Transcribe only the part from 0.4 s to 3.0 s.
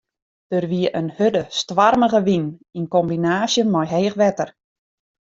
Der wie in hurde, stoarmige wyn yn